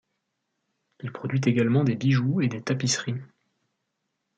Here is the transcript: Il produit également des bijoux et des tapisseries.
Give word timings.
Il 1.01 1.11
produit 1.11 1.41
également 1.45 1.83
des 1.83 1.95
bijoux 1.95 2.41
et 2.41 2.47
des 2.47 2.63
tapisseries. 2.63 3.21